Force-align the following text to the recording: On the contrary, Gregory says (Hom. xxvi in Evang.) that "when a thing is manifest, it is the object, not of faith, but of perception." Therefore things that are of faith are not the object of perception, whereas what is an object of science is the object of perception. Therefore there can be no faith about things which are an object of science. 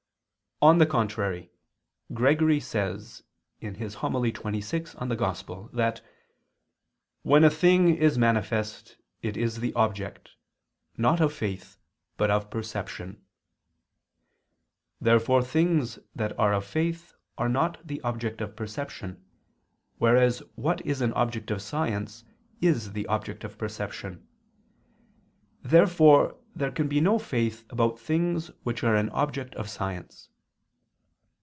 On 0.63 0.77
the 0.77 0.85
contrary, 0.85 1.49
Gregory 2.13 2.59
says 2.59 3.23
(Hom. 3.63 3.73
xxvi 3.73 5.01
in 5.01 5.09
Evang.) 5.09 5.71
that 5.71 6.01
"when 7.23 7.43
a 7.43 7.49
thing 7.49 7.95
is 7.97 8.15
manifest, 8.19 8.95
it 9.23 9.35
is 9.35 9.59
the 9.59 9.73
object, 9.73 10.29
not 10.97 11.19
of 11.19 11.33
faith, 11.33 11.79
but 12.15 12.29
of 12.29 12.51
perception." 12.51 13.25
Therefore 15.01 15.41
things 15.41 15.97
that 16.15 16.37
are 16.37 16.53
of 16.53 16.63
faith 16.63 17.15
are 17.39 17.49
not 17.49 17.79
the 17.83 17.99
object 18.01 18.39
of 18.39 18.55
perception, 18.55 19.19
whereas 19.97 20.43
what 20.53 20.79
is 20.85 21.01
an 21.01 21.11
object 21.13 21.49
of 21.49 21.63
science 21.63 22.23
is 22.61 22.91
the 22.93 23.07
object 23.07 23.43
of 23.43 23.57
perception. 23.57 24.27
Therefore 25.63 26.35
there 26.55 26.71
can 26.71 26.87
be 26.87 27.01
no 27.01 27.17
faith 27.17 27.65
about 27.71 27.97
things 27.99 28.51
which 28.61 28.83
are 28.83 28.95
an 28.95 29.09
object 29.09 29.55
of 29.55 29.67
science. 29.67 30.27